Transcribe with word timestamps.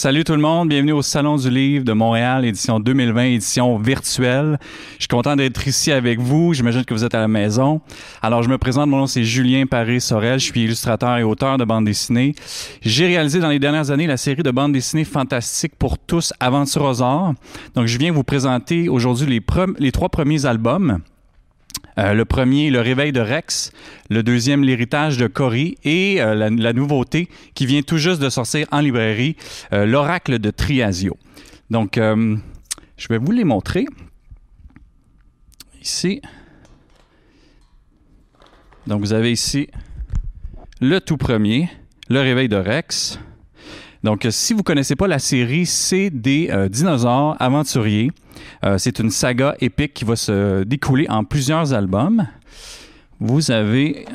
Salut 0.00 0.22
tout 0.22 0.34
le 0.34 0.38
monde, 0.40 0.68
bienvenue 0.68 0.92
au 0.92 1.02
Salon 1.02 1.34
du 1.38 1.50
Livre 1.50 1.84
de 1.84 1.92
Montréal, 1.92 2.44
édition 2.44 2.78
2020, 2.78 3.22
édition 3.24 3.76
virtuelle. 3.78 4.56
Je 4.92 5.02
suis 5.02 5.08
content 5.08 5.34
d'être 5.34 5.66
ici 5.66 5.90
avec 5.90 6.20
vous, 6.20 6.54
j'imagine 6.54 6.84
que 6.84 6.94
vous 6.94 7.02
êtes 7.02 7.16
à 7.16 7.20
la 7.20 7.26
maison. 7.26 7.80
Alors 8.22 8.44
je 8.44 8.48
me 8.48 8.58
présente, 8.58 8.88
mon 8.88 8.98
nom 8.98 9.06
c'est 9.08 9.24
Julien 9.24 9.66
Paré-Sorel, 9.66 10.38
je 10.38 10.44
suis 10.44 10.62
illustrateur 10.62 11.16
et 11.16 11.24
auteur 11.24 11.58
de 11.58 11.64
bande 11.64 11.84
dessinée. 11.84 12.36
J'ai 12.80 13.06
réalisé 13.06 13.40
dans 13.40 13.48
les 13.48 13.58
dernières 13.58 13.90
années 13.90 14.06
la 14.06 14.16
série 14.16 14.44
de 14.44 14.52
bande 14.52 14.72
dessinée 14.72 15.02
fantastique 15.02 15.72
pour 15.76 15.98
tous, 15.98 16.32
Aventurosaures. 16.38 17.34
Donc 17.74 17.88
je 17.88 17.98
viens 17.98 18.12
vous 18.12 18.22
présenter 18.22 18.88
aujourd'hui 18.88 19.42
les 19.80 19.90
trois 19.90 20.10
premiers 20.10 20.46
albums. 20.46 21.00
Euh, 21.98 22.12
le 22.12 22.24
premier, 22.24 22.70
Le 22.70 22.80
réveil 22.80 23.12
de 23.12 23.20
Rex. 23.20 23.72
Le 24.08 24.22
deuxième, 24.22 24.62
L'héritage 24.62 25.16
de 25.18 25.26
Cory. 25.26 25.76
Et 25.84 26.22
euh, 26.22 26.34
la, 26.34 26.72
nouveauté 26.72 27.28
qui 27.54 27.66
vient 27.66 27.82
tout 27.82 27.98
juste 27.98 28.20
de 28.20 28.28
sortir 28.30 28.66
en 28.70 28.80
librairie, 28.80 29.36
euh, 29.72 29.84
L'oracle 29.84 30.38
de 30.38 30.50
Triasio. 30.50 31.16
Donc, 31.70 31.96
je 31.96 33.08
vais 33.08 33.18
vous 33.18 33.32
les 33.32 33.44
montrer. 33.44 33.84
Ici. 35.82 36.22
Donc, 38.86 39.00
vous 39.00 39.12
avez 39.12 39.32
ici 39.32 39.68
le 40.80 41.00
tout 41.00 41.16
premier, 41.16 41.68
Le 42.08 42.20
réveil 42.20 42.48
de 42.48 42.56
Rex. 42.56 43.18
Donc, 44.04 44.26
si 44.30 44.54
vous 44.54 44.62
connaissez 44.62 44.94
pas 44.96 45.08
la 45.08 45.18
série, 45.18 45.66
c'est 45.66 46.10
des 46.10 46.50
dinosaures 46.70 47.36
aventuriers 47.40 48.12
euh, 48.64 48.78
c'est 48.78 48.98
une 48.98 49.10
saga 49.10 49.54
épique 49.60 49.94
qui 49.94 50.04
va 50.04 50.16
se 50.16 50.62
découler 50.64 51.06
en 51.08 51.24
plusieurs 51.24 51.72
albums. 51.72 52.26
Vous 53.20 53.50
avez 53.50 54.06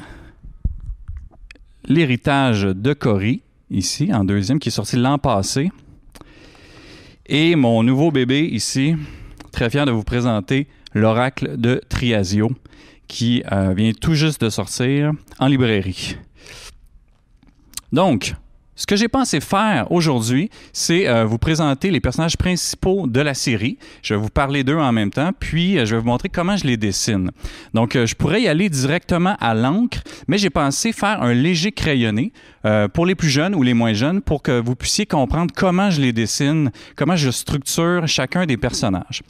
l'héritage 1.85 2.63
de 2.63 2.93
Cory, 2.93 3.41
ici, 3.69 4.13
en 4.13 4.23
deuxième, 4.23 4.59
qui 4.59 4.69
est 4.69 4.71
sorti 4.73 4.95
l'an 4.95 5.17
passé. 5.17 5.71
Et 7.25 7.55
mon 7.55 7.83
nouveau 7.83 8.11
bébé, 8.11 8.41
ici, 8.45 8.95
très 9.51 9.69
fier 9.69 9.85
de 9.85 9.91
vous 9.91 10.03
présenter 10.03 10.67
l'oracle 10.93 11.57
de 11.57 11.81
Triasio, 11.89 12.51
qui 13.07 13.43
euh, 13.51 13.73
vient 13.75 13.91
tout 13.93 14.13
juste 14.13 14.41
de 14.41 14.49
sortir 14.49 15.11
en 15.39 15.47
librairie. 15.47 16.17
Donc, 17.91 18.33
ce 18.75 18.87
que 18.87 18.95
j'ai 18.95 19.07
pensé 19.07 19.39
faire 19.39 19.91
aujourd'hui, 19.91 20.49
c'est 20.71 21.07
euh, 21.07 21.25
vous 21.25 21.37
présenter 21.37 21.91
les 21.91 21.99
personnages 21.99 22.37
principaux 22.37 23.05
de 23.05 23.21
la 23.21 23.35
série. 23.35 23.77
Je 24.01 24.15
vais 24.15 24.19
vous 24.19 24.29
parler 24.29 24.63
d'eux 24.63 24.77
en 24.77 24.91
même 24.91 25.11
temps, 25.11 25.29
puis 25.39 25.77
euh, 25.77 25.85
je 25.85 25.95
vais 25.95 26.01
vous 26.01 26.07
montrer 26.07 26.29
comment 26.29 26.57
je 26.57 26.65
les 26.65 26.75
dessine. 26.75 27.29
Donc, 27.75 27.95
euh, 27.95 28.07
je 28.07 28.15
pourrais 28.15 28.41
y 28.41 28.47
aller 28.47 28.69
directement 28.69 29.35
à 29.39 29.53
l'encre, 29.53 29.99
mais 30.27 30.39
j'ai 30.39 30.49
pensé 30.49 30.91
faire 30.91 31.21
un 31.21 31.33
léger 31.33 31.71
crayonné 31.71 32.31
pour 32.93 33.05
les 33.05 33.13
plus 33.13 33.27
jeunes 33.27 33.55
ou 33.55 33.61
les 33.61 33.73
moins 33.73 33.91
jeunes 33.91 34.21
pour 34.21 34.41
que 34.41 34.57
vous 34.57 34.73
puissiez 34.73 35.05
comprendre 35.05 35.53
comment 35.53 35.91
je 35.91 35.99
les 35.99 36.13
dessine, 36.13 36.71
comment 36.95 37.17
je 37.17 37.29
structure 37.29 38.07
chacun 38.07 38.45
des 38.45 38.55
personnages. 38.55 39.21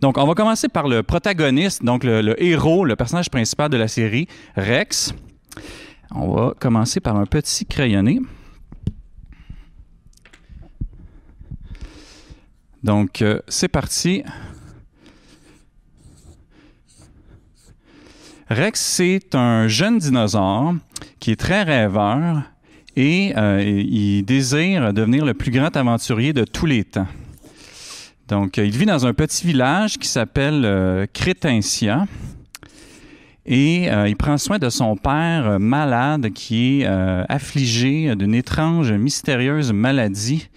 Donc, 0.00 0.16
on 0.16 0.26
va 0.26 0.32
commencer 0.32 0.68
par 0.68 0.88
le 0.88 1.02
protagoniste, 1.02 1.84
donc 1.84 2.02
le, 2.02 2.22
le 2.22 2.42
héros, 2.42 2.86
le 2.86 2.96
personnage 2.96 3.28
principal 3.28 3.68
de 3.68 3.76
la 3.76 3.88
série, 3.88 4.26
Rex. 4.56 5.12
On 6.14 6.32
va 6.32 6.54
commencer 6.58 7.00
par 7.00 7.16
un 7.16 7.26
petit 7.26 7.66
crayonné. 7.66 8.20
Donc, 12.82 13.22
euh, 13.22 13.40
c'est 13.48 13.68
parti. 13.68 14.22
Rex, 18.48 18.80
c'est 18.80 19.34
un 19.34 19.68
jeune 19.68 19.98
dinosaure 19.98 20.74
qui 21.20 21.32
est 21.32 21.36
très 21.36 21.64
rêveur 21.64 22.42
et 22.96 23.32
euh, 23.36 23.62
il 23.62 24.22
désire 24.22 24.92
devenir 24.92 25.24
le 25.24 25.34
plus 25.34 25.50
grand 25.50 25.76
aventurier 25.76 26.32
de 26.32 26.44
tous 26.44 26.66
les 26.66 26.84
temps. 26.84 27.08
Donc, 28.28 28.58
il 28.58 28.70
vit 28.70 28.86
dans 28.86 29.06
un 29.06 29.14
petit 29.14 29.46
village 29.46 29.98
qui 29.98 30.08
s'appelle 30.08 30.64
euh, 30.64 31.06
Crétencia 31.12 32.06
et 33.44 33.86
il 33.86 34.16
prend 34.16 34.36
soin 34.36 34.58
de 34.58 34.68
son 34.68 34.94
père 34.94 35.58
malade 35.58 36.34
qui 36.34 36.82
est 36.82 36.86
affligé 36.86 38.14
d'une 38.14 38.34
étrange, 38.34 38.92
mystérieuse 38.92 39.72
maladie 39.72 40.50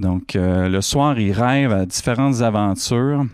donc, 0.00 0.34
euh, 0.34 0.70
le 0.70 0.80
soir, 0.80 1.18
il 1.20 1.32
rêve 1.32 1.72
à 1.72 1.84
différentes 1.84 2.40
aventures. 2.40 3.26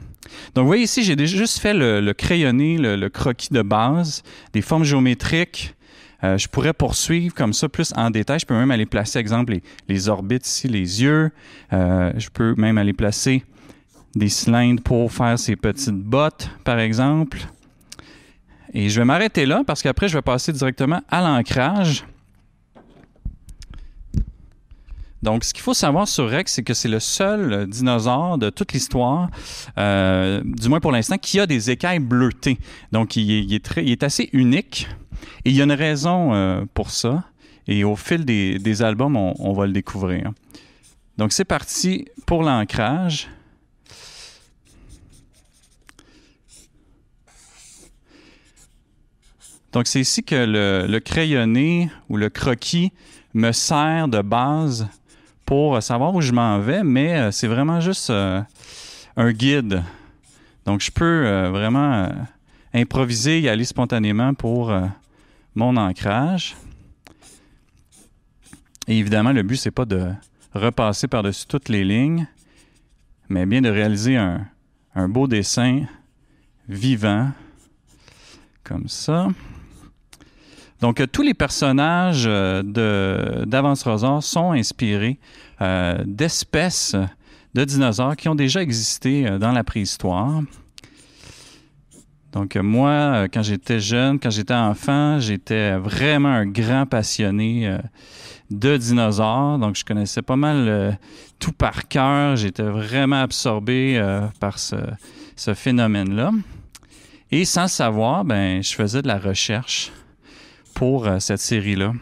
Donc, 0.55 0.63
vous 0.63 0.67
voyez 0.67 0.83
ici, 0.83 1.05
j'ai 1.05 1.17
juste 1.27 1.61
fait 1.61 1.73
le, 1.73 2.13
crayonné, 2.13 2.77
le, 2.77 3.09
croquis 3.09 3.53
de 3.53 3.63
base, 3.63 4.25
des 4.53 4.63
formes 4.63 4.83
géométriques. 4.83 5.75
Euh, 6.25 6.37
je 6.37 6.49
pourrais 6.49 6.73
poursuivre 6.73 7.33
comme 7.35 7.53
ça 7.53 7.69
plus 7.69 7.93
en 7.95 8.11
détail. 8.11 8.41
Je 8.41 8.47
peux 8.47 8.55
même 8.55 8.73
aller 8.73 8.87
placer, 8.87 9.21
exemple, 9.21 9.57
les, 9.89 10.09
orbites 10.09 10.45
ici, 10.45 10.67
les 10.67 11.03
yeux. 11.03 11.31
Euh, 11.73 12.13
je 12.17 12.29
peux 12.31 12.57
même 12.57 12.79
aller 12.79 12.93
placer 12.93 13.45
des 14.17 14.29
cylindres 14.29 14.83
pour 14.83 15.13
faire 15.13 15.39
ces 15.39 15.55
petites 15.55 15.95
bottes, 15.95 16.51
par 16.65 16.81
exemple. 16.81 17.39
Et 18.75 18.89
je 18.89 19.01
vais 19.01 19.05
m'arrêter 19.05 19.47
là 19.47 19.63
parce 19.65 19.83
qu'après, 19.83 20.09
je 20.09 20.19
vais 20.19 20.23
passer 20.23 20.53
directement 20.53 21.01
à 21.11 21.21
l'ancrage. 21.23 22.05
Donc, 25.23 25.45
ce 25.45 25.55
qu'il 25.55 25.63
faut 25.63 25.75
savoir 25.75 26.07
sur 26.07 26.29
Rex, 26.29 26.53
c'est 26.53 26.63
que 26.63 26.75
c'est 26.75 26.89
le 26.89 27.01
seul 27.01 27.67
dinosaure 27.69 28.39
de 28.39 28.51
toute 28.51 28.73
l'histoire, 28.73 29.29
euh, 29.79 30.43
du 30.45 30.69
moins 30.69 30.81
pour 30.81 30.93
l'instant, 30.93 31.17
qui 31.17 31.41
a 31.41 31.47
des 31.47 31.71
écailles 31.71 32.01
bleutées. 32.01 32.59
Donc, 32.93 33.17
il 33.17 33.55
est, 33.55 34.03
assez 34.03 34.29
unique. 34.33 34.89
Et 35.45 35.51
il 35.51 35.57
y 35.57 35.61
a 35.61 35.65
une 35.65 35.73
raison 35.73 36.35
euh, 36.35 36.65
pour 36.75 36.91
ça. 36.91 37.25
Et 37.67 37.83
au 37.83 37.97
fil 37.97 38.25
des, 38.25 38.83
albums, 38.83 39.17
on, 39.17 39.53
va 39.53 39.67
le 39.67 39.73
découvrir. 39.73 40.33
Donc, 41.17 41.33
c'est 41.33 41.45
parti 41.45 42.07
pour 42.27 42.43
l'ancrage. 42.43 43.29
Donc, 49.73 49.87
c'est 49.87 50.01
ici 50.01 50.23
que 50.23 50.87
le 50.87 50.99
crayonné 51.01 51.91
ou 52.09 52.17
le 52.17 52.29
croquis 52.29 52.93
me 53.35 53.53
sert 53.53 54.09
de 54.09 54.23
base 54.23 54.89
pour 55.47 55.81
savoir 55.83 56.15
où 56.15 56.21
je 56.21 56.33
m'en 56.33 56.59
vais, 56.59 56.83
mais 56.83 57.17
euh, 57.17 57.31
c'est 57.31 57.47
vraiment 57.47 57.81
juste 57.81 58.11
euh, 58.11 58.43
un 59.17 59.33
guide. 59.33 59.83
Donc, 60.67 60.81
je 60.81 60.91
peux 60.91 61.05
euh, 61.05 61.51
vraiment 61.51 62.11
improviser 62.75 63.41
y 63.41 63.49
aller 63.49 63.65
spontanément 63.65 64.35
pour 64.35 64.75
mon 65.55 65.77
ancrage. 65.77 66.57
Et 68.89 68.99
évidemment, 68.99 69.33
le 69.33 69.43
but, 69.43 69.57
c'est 69.57 69.71
pas 69.71 69.85
de 69.85 70.11
repasser 70.53 71.07
par-dessus 71.09 71.47
toutes 71.47 71.69
les 71.69 71.85
lignes, 71.85 72.27
mais 73.29 73.47
bien 73.47 73.63
de 73.63 73.71
réaliser 73.71 74.17
un 74.17 75.09
beau 75.09 75.27
dessin 75.27 75.87
vivant, 76.69 77.31
comme 78.65 78.89
ça. 78.89 79.29
Donc, 80.81 81.01
euh, 81.01 81.07
tous 81.07 81.23
les 81.23 81.35
personnages 81.35 82.25
euh, 82.27 83.45
d'Avance 83.47 83.83
Rosard 83.83 84.23
sont 84.23 84.53
inspirés 84.53 85.19
euh, 85.61 85.99
d'espèces 86.05 86.97
de 87.55 87.65
dinosaures 87.65 88.17
qui 88.17 88.29
ont 88.29 88.35
déjà 88.35 88.63
existé 88.63 89.39
dans 89.39 89.53
la 89.53 89.65
préhistoire. 89.65 90.43
Donc, 92.33 92.55
moi, 92.57 93.29
quand 93.33 93.43
j'étais 93.43 93.81
jeune, 93.81 94.21
quand 94.21 94.29
j'étais 94.29 94.53
enfant, 94.53 95.19
j'étais 95.21 95.75
vraiment 95.79 96.29
un 96.29 96.45
grand 96.45 96.85
passionné 96.85 97.79
de 98.51 98.77
dinosaures. 98.77 99.59
Donc, 99.59 99.77
je 99.77 99.87
connaissais 99.87 100.21
pas 100.21 100.37
mal 100.37 100.99
tout 101.39 101.53
par 101.53 101.89
cœur. 101.89 102.37
J'étais 102.37 102.63
vraiment 102.63 103.23
absorbé 103.23 103.99
par 104.39 104.59
ce, 104.59 104.77
ce 105.35 105.55
phénomène-là. 105.55 106.33
Et 107.31 107.47
sans 107.47 107.69
savoir, 107.69 108.27
ben, 108.27 108.63
je 108.63 108.75
faisais 108.75 109.01
de 109.01 109.09
la 109.09 109.19
recherche 109.19 109.93
pour 110.77 111.07
euh, 111.07 111.19
cette 111.19 111.41
série-là. 111.41 111.95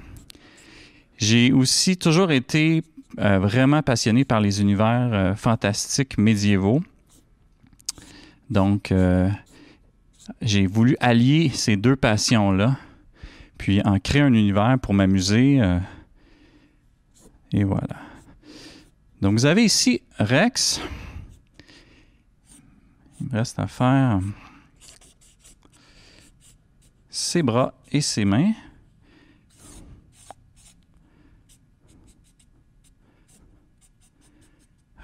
J'ai 1.16 1.52
aussi 1.52 1.96
toujours 1.96 2.32
été 2.32 2.82
euh, 3.20 3.38
vraiment 3.38 3.82
passionné 3.82 4.24
par 4.24 4.40
les 4.40 4.60
univers 4.60 5.10
euh, 5.12 5.34
fantastiques 5.36 6.18
médiévaux. 6.18 6.82
Donc, 8.50 8.92
j'ai 10.42 10.66
voulu 10.66 10.96
allier 11.00 11.50
ces 11.54 11.76
deux 11.76 11.96
passions-là, 11.96 12.76
puis 13.56 13.80
en 13.84 13.98
créer 13.98 14.20
un 14.20 14.34
univers 14.34 14.78
pour 14.80 14.92
m'amuser. 14.92 15.60
et 17.52 17.64
voilà. 17.64 17.96
Donc, 19.22 19.32
vous 19.32 19.46
avez 19.46 19.64
ici 19.64 20.02
Rex. 20.18 20.80
Il 23.20 23.28
me 23.28 23.38
reste 23.38 23.58
à 23.58 23.66
faire 23.66 24.20
ses 27.14 27.44
bras 27.44 27.72
et 27.92 28.00
ses 28.00 28.24
mains. 28.24 28.54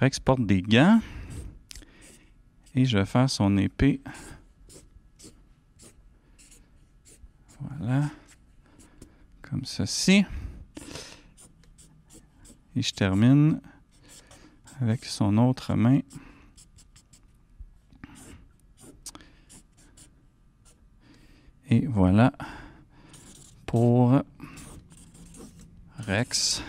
Rex 0.00 0.18
porte 0.18 0.44
des 0.44 0.60
gants. 0.60 1.00
Et 2.74 2.84
je 2.84 2.98
vais 2.98 3.04
faire 3.04 3.30
son 3.30 3.56
épée. 3.58 4.00
Voilà. 7.60 8.10
Comme 9.42 9.64
ceci. 9.64 10.24
Et 12.74 12.82
je 12.82 12.92
termine 12.92 13.60
avec 14.80 15.04
son 15.04 15.38
autre 15.38 15.74
main. 15.76 16.00
Et 21.70 21.86
voilà 21.86 22.32
pour 23.64 24.20
Rex. 26.06 26.64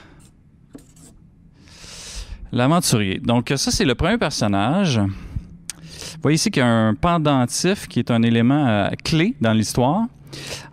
L'aventurier. 2.52 3.18
Donc 3.18 3.52
ça, 3.56 3.72
c'est 3.72 3.86
le 3.86 3.96
premier 3.96 4.20
personnage. 4.20 5.00
Vous 5.00 6.22
voyez 6.22 6.36
ici 6.36 6.52
qu'il 6.52 6.62
y 6.62 6.64
a 6.64 6.70
un 6.70 6.94
pendentif 6.94 7.88
qui 7.88 7.98
est 7.98 8.12
un 8.12 8.22
élément 8.22 8.68
euh, 8.68 8.90
clé 9.04 9.36
dans 9.42 9.54
l'histoire. 9.54 10.06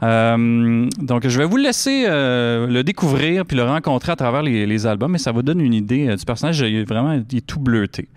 Euh, 0.03 0.87
donc, 0.99 1.27
je 1.27 1.39
vais 1.39 1.47
vous 1.47 1.57
laisser 1.57 2.05
euh, 2.07 2.67
le 2.67 2.85
découvrir 2.85 3.47
puis 3.47 3.57
le 3.57 3.65
rencontrer 3.65 4.13
à 4.13 4.17
travers 4.17 4.43
les, 4.43 4.87
albums, 4.87 5.13
mais 5.13 5.19
ça 5.19 5.33
vous 5.33 5.43
donne 5.43 5.61
une 5.61 5.73
idée 5.73 6.15
du 6.15 6.25
personnage. 6.27 6.59
Il 6.61 6.77
est 6.77 6.85
vraiment 6.85 7.13
il 7.13 7.39
est 7.39 7.47
tout 7.47 7.61
bleuté. 7.61 8.09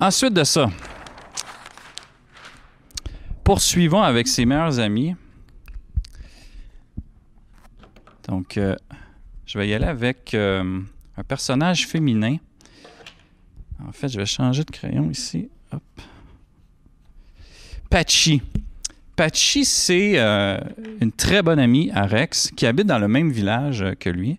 Ensuite 0.00 0.34
de 0.34 0.42
ça, 0.42 0.68
poursuivons 3.50 4.00
avec 4.00 4.28
ses 4.28 4.44
meilleurs 4.44 4.78
amis. 4.78 5.16
Donc, 8.28 8.56
euh, 8.56 8.76
je 9.44 9.58
vais 9.58 9.66
y 9.66 9.74
aller 9.74 9.88
avec 9.88 10.34
euh, 10.34 10.78
un 11.16 11.24
personnage 11.24 11.88
féminin. 11.88 12.36
En 13.84 13.90
fait, 13.90 14.06
je 14.06 14.18
vais 14.18 14.26
changer 14.26 14.62
de 14.62 14.70
crayon 14.70 15.10
ici. 15.10 15.48
Patchy. 17.90 18.40
Patchy, 19.16 19.64
c'est 19.64 20.12
euh, 20.14 20.60
une 21.00 21.10
très 21.10 21.42
bonne 21.42 21.58
amie 21.58 21.90
à 21.92 22.06
Rex 22.06 22.52
qui 22.54 22.66
habite 22.66 22.86
dans 22.86 23.00
le 23.00 23.08
même 23.08 23.32
village 23.32 23.84
que 23.98 24.10
lui. 24.10 24.38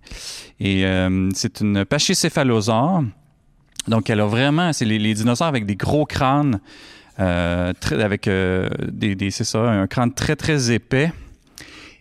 Et 0.61 0.85
c'est 1.33 1.59
une 1.59 1.83
pachycéphalosaure. 1.83 3.03
Donc, 3.89 4.09
elle 4.09 4.21
a 4.21 4.25
vraiment, 4.25 4.71
c'est 4.71 4.85
les, 4.85 5.13
dinosaures 5.13 5.47
avec 5.47 5.65
des 5.65 5.75
gros 5.75 6.05
crânes, 6.05 6.61
très- 7.73 8.01
avec 8.01 8.27
euh, 8.27 8.69
des, 8.91 9.31
c'est 9.31 9.43
ça, 9.43 9.59
un 9.69 9.87
crâne 9.87 10.13
très 10.13 10.35
très 10.35 10.71
épais. 10.71 11.11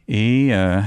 Et 0.08 0.48
euh, 0.52 0.80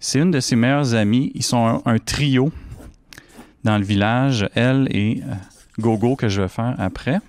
c'est 0.00 0.18
une 0.20 0.30
de 0.30 0.40
ses 0.40 0.56
meilleures 0.56 0.94
amies. 0.94 1.30
Ils 1.34 1.42
sont 1.42 1.66
un, 1.66 1.82
un 1.84 1.98
trio 1.98 2.52
dans 3.62 3.78
le 3.78 3.84
village, 3.84 4.48
elle 4.54 4.88
et 4.90 5.22
euh, 5.22 5.34
Gogo 5.78 6.16
que 6.16 6.28
je 6.28 6.42
vais 6.42 6.48
faire 6.48 6.74
après. 6.78 7.20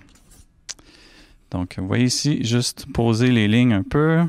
Donc, 1.50 1.76
vous 1.78 1.86
voyez 1.86 2.04
ici, 2.04 2.44
juste 2.44 2.86
poser 2.92 3.30
les 3.30 3.48
lignes 3.48 3.72
un 3.72 3.82
peu. 3.82 4.22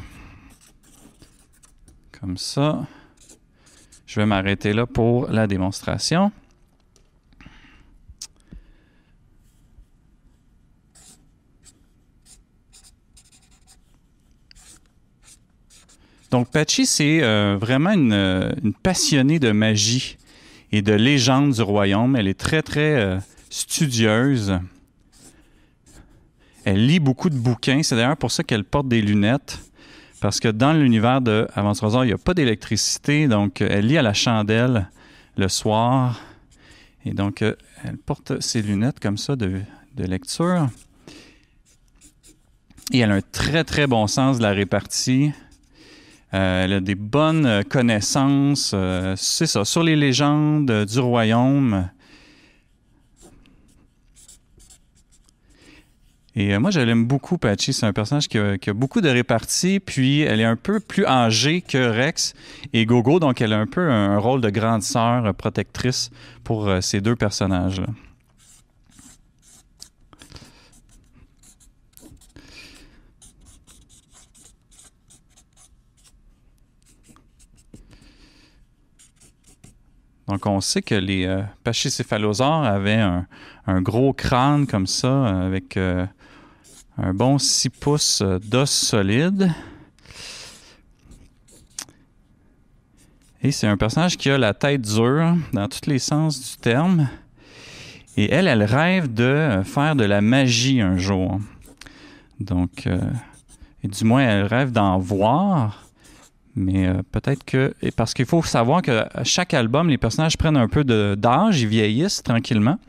Comme 2.19 2.37
ça. 2.37 2.85
Je 4.05 4.19
vais 4.19 4.25
m'arrêter 4.25 4.71
là 4.71 4.85
pour 4.85 5.27
la 5.27 5.47
démonstration. 5.47 6.31
Donc, 16.29 16.51
Patchy, 16.51 16.85
c'est 16.85 17.23
euh, 17.23 17.57
vraiment 17.59 17.91
une, 17.91 18.11
euh, 18.11 18.51
une 18.61 18.73
passionnée 18.73 19.39
de 19.39 19.51
magie 19.51 20.17
et 20.71 20.81
de 20.81 20.93
légende 20.93 21.53
du 21.53 21.61
royaume. 21.61 22.15
Elle 22.17 22.27
est 22.27 22.37
très, 22.37 22.61
très 22.61 22.99
euh, 22.99 23.17
studieuse. 23.49 24.59
Elle 26.65 26.85
lit 26.85 26.99
beaucoup 26.99 27.29
de 27.29 27.37
bouquins. 27.37 27.81
C'est 27.81 27.95
d'ailleurs 27.95 28.17
pour 28.17 28.31
ça 28.31 28.43
qu'elle 28.43 28.65
porte 28.65 28.89
des 28.89 29.01
lunettes. 29.01 29.59
Parce 30.19 30.39
que 30.39 30.49
dans 30.49 30.73
l'univers 30.73 31.21
de 31.21 31.47
Aventurosaure, 31.55 32.03
il 32.03 32.07
n'y 32.07 32.13
a 32.13 32.17
pas 32.17 32.33
d'électricité. 32.33 33.27
Donc, 33.27 33.61
elle 33.61 33.87
lit 33.87 33.97
à 33.97 34.01
la 34.01 34.13
chandelle 34.13 34.89
le 35.37 35.47
soir. 35.47 36.19
Et 37.05 37.13
donc, 37.13 37.41
elle 37.41 37.97
porte 38.05 38.41
ses 38.41 38.61
lunettes 38.61 38.99
comme 38.99 39.17
ça 39.17 39.37
de 39.37 39.61
lecture. 39.97 40.67
Et 42.91 42.99
elle 42.99 43.11
a 43.11 43.15
un 43.15 43.21
très, 43.21 43.63
très 43.63 43.85
bon 43.85 44.07
sens 44.07 44.39
de 44.39 44.43
la 44.43 44.51
répartie. 44.51 45.31
Euh, 46.33 46.65
elle 46.65 46.73
a 46.73 46.79
des 46.81 46.95
bonnes 46.95 47.45
euh, 47.45 47.63
connaissances, 47.63 48.71
euh, 48.73 49.13
c'est 49.15 49.45
ça, 49.45 49.63
sur 49.63 49.81
les 49.81 49.95
légendes 49.95 50.85
du 50.85 50.99
royaume. 50.99 51.89
Et 56.35 56.55
moi, 56.59 56.69
je 56.69 56.79
l'aime 56.81 57.05
beaucoup, 57.05 57.37
Patchy. 57.37 57.73
C'est 57.73 57.85
un 57.85 57.93
personnage 57.93 58.27
qui 58.27 58.37
a, 58.37 58.73
beaucoup 58.73 59.01
de 59.01 59.09
répartie, 59.09 59.79
puis 59.79 60.21
elle 60.21 60.39
est 60.39 60.45
un 60.45 60.57
peu 60.57 60.79
plus 60.79 61.05
âgée 61.05 61.61
que 61.61 61.77
Rex 61.77 62.35
et 62.73 62.85
Gogo, 62.85 63.19
donc 63.19 63.41
elle 63.41 63.53
a 63.53 63.57
un 63.57 63.65
peu 63.65 63.89
un, 63.89 64.19
rôle 64.19 64.41
de 64.41 64.51
grande 64.51 64.83
sœur 64.83 65.33
protectrice 65.33 66.11
pour 66.43 66.71
ces 66.81 67.01
deux 67.01 67.15
personnages-là. 67.15 67.87
Donc, 80.27 80.45
on 80.45 80.59
sait 80.59 80.81
que 80.81 80.95
les 80.95 81.25
euh, 81.25 81.41
pachycéphalosaures 81.63 82.63
avaient 82.63 82.99
un, 83.65 83.81
gros 83.81 84.11
crâne 84.11 84.67
comme 84.67 84.87
ça, 84.87 85.07
euh, 85.07 85.47
avec 85.47 85.77
euh, 85.77 86.05
un 86.97 87.13
bon 87.13 87.37
6 87.37 87.69
pouces 87.69 88.21
d'os 88.21 88.69
solide. 88.69 89.51
Et 93.41 93.51
c'est 93.51 93.67
un 93.67 93.77
personnage 93.77 94.17
qui 94.17 94.29
a 94.29 94.37
la 94.37 94.53
tête 94.53 94.81
dure 94.81 95.35
dans 95.53 95.69
tous 95.69 95.89
les 95.89 95.99
sens 95.99 96.39
du 96.39 96.57
terme. 96.57 97.07
Et 98.17 98.29
elle, 98.31 98.47
elle 98.47 98.63
rêve 98.63 99.13
de 99.13 99.61
faire 99.63 99.95
de 99.95 100.03
la 100.03 100.21
magie 100.21 100.81
un 100.81 100.97
jour. 100.97 101.39
Donc, 102.39 102.87
et 103.83 103.87
du 103.87 104.03
moins, 104.03 104.23
elle 104.23 104.45
rêve 104.45 104.71
d'en 104.71 104.97
voir. 104.97 105.86
Mais 106.57 106.87
euh, 106.87 107.03
peut-être 107.11 107.43
que. 107.45 107.75
et 107.83 107.91
Parce 107.91 108.15
qu'il 108.15 108.25
faut 108.25 108.41
savoir 108.41 108.81
que 108.81 109.05
chaque 109.23 109.53
album, 109.53 109.89
les 109.89 109.99
personnages 109.99 110.37
prennent 110.37 110.57
un 110.57 110.67
peu 110.67 110.83
d'âge, 110.83 111.61
ils 111.61 111.67
vieillissent 111.67 112.23
tranquillement. 112.23 112.79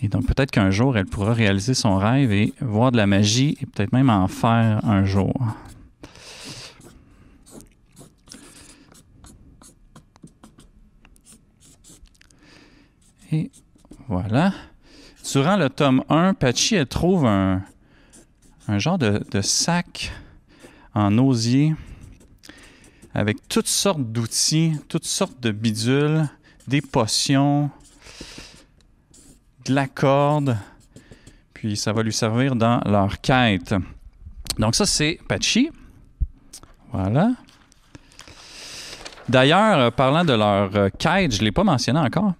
Et 0.00 0.08
donc 0.08 0.26
peut-être 0.26 0.50
qu'un 0.50 0.70
jour, 0.70 0.96
elle 0.96 1.04
pourra 1.04 1.34
réaliser 1.34 1.74
son 1.74 1.98
rêve 1.98 2.32
et 2.32 2.54
voir 2.62 2.92
de 2.92 2.96
la 2.96 3.06
magie 3.06 3.58
et 3.60 3.66
peut-être 3.66 3.92
même 3.92 4.08
en 4.08 4.26
faire 4.26 4.82
un 4.84 5.04
jour. 5.04 5.34
Et 13.30 13.50
voilà. 14.08 14.54
Durant 15.30 15.56
le 15.56 15.68
tome 15.68 16.02
1, 16.08 16.32
Patchy, 16.34 16.76
elle 16.76 16.86
trouve 16.86 17.26
un, 17.26 17.62
un 18.66 18.78
genre 18.78 18.98
de 18.98 19.40
sac 19.42 20.10
en 20.94 21.16
osier 21.18 21.74
avec 23.14 23.46
toutes 23.48 23.68
sortes 23.68 24.00
d'outils, 24.02 24.72
toutes 24.88 25.04
sortes 25.04 25.38
de 25.40 25.50
bidules, 25.50 26.28
des 26.66 26.80
potions, 26.80 27.70
de 29.66 29.74
la 29.74 29.86
corde, 29.86 30.56
puis 31.54 31.76
ça 31.76 31.92
va 31.92 32.02
lui 32.02 32.12
servir 32.12 32.56
dans 32.56 32.80
leur 32.86 33.20
quête. 33.20 33.74
Donc 34.58 34.74
ça, 34.74 34.86
c'est 34.86 35.18
Patchy. 35.28 35.70
Voilà. 36.92 37.32
D'ailleurs, 39.28 39.78
euh, 39.78 39.90
parlant 39.90 40.24
de 40.24 40.32
leur 40.32 40.74
euh, 40.76 40.88
quête, 40.98 41.32
je 41.32 41.40
ne 41.40 41.44
l'ai 41.44 41.52
pas 41.52 41.64
mentionné 41.64 42.00
encore. 42.00 42.34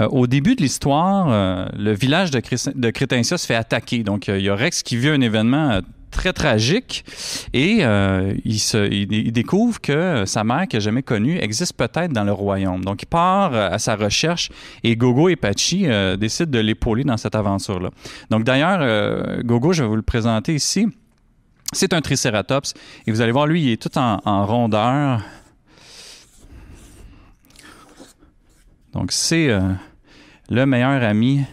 Euh, 0.00 0.08
au 0.08 0.26
début 0.26 0.54
de 0.56 0.62
l'histoire, 0.62 1.70
le 1.74 1.92
village 1.92 2.30
de, 2.30 2.40
Cré- 2.40 2.56
se 2.56 3.46
fait 3.46 3.54
attaquer. 3.54 4.02
Donc, 4.02 4.28
il 4.28 4.40
y 4.40 4.48
a 4.48 4.54
Rex 4.54 4.82
qui 4.82 4.96
vit 4.96 5.08
un 5.08 5.20
événement 5.20 5.80
très 6.16 6.32
tragique 6.32 7.04
et 7.52 7.84
il, 8.44 8.58
se, 8.58 8.90
il, 8.90 9.32
découvre 9.32 9.80
que 9.80 10.24
sa 10.26 10.44
mère, 10.44 10.66
qu'il 10.66 10.78
n'a 10.78 10.84
jamais 10.84 11.02
connue, 11.02 11.38
existe 11.38 11.74
peut-être 11.74 12.12
dans 12.12 12.24
le 12.24 12.32
royaume. 12.32 12.84
Donc, 12.84 13.02
il 13.02 13.06
part 13.06 13.54
à 13.54 13.78
sa 13.78 13.96
recherche 13.96 14.50
et 14.82 14.96
Gogo 14.96 15.28
et 15.28 15.36
Pachi 15.36 15.86
décident 16.18 16.50
de 16.50 16.58
l'épauler 16.58 17.04
dans 17.04 17.16
cette 17.16 17.34
aventure-là. 17.34 17.90
Donc, 18.30 18.44
d'ailleurs, 18.44 19.42
Gogo, 19.44 19.72
je 19.72 19.82
vais 19.82 19.88
vous 19.88 19.96
le 19.96 20.02
présenter 20.02 20.54
ici. 20.54 20.86
C'est 21.72 21.92
un 21.92 22.00
tricératops 22.00 22.74
et 23.06 23.12
vous 23.12 23.20
allez 23.20 23.32
voir, 23.32 23.46
lui, 23.46 23.62
il 23.62 23.72
est 23.72 23.82
tout 23.82 23.96
en 23.98 24.46
rondeur. 24.46 25.22
Donc, 28.92 29.12
c'est 29.12 29.50
le 30.48 30.64
meilleur 30.64 31.02
ami 31.02 31.44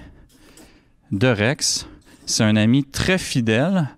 de 1.12 1.27
Rex. 1.27 1.88
C'est 2.25 2.43
un 2.43 2.55
ami 2.55 2.84
très 2.84 3.17
fidèle. 3.17 3.89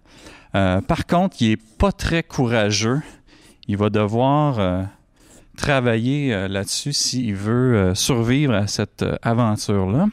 Euh, 0.55 0.79
par 0.79 1.05
contre, 1.05 1.35
il 1.41 1.49
n'est 1.49 1.57
pas 1.57 1.91
très 1.91 2.23
courageux. 2.23 3.01
Il 3.67 3.75
va 3.75 3.89
devoir 3.89 4.59
euh, 4.59 4.83
travailler 5.57 6.33
euh, 6.33 6.47
là-dessus 6.47 6.93
s'il 6.93 7.35
veut 7.35 7.93
survivre 7.93 8.53
à 8.53 8.67
cette 8.67 9.03
aventure-là, 9.21 10.07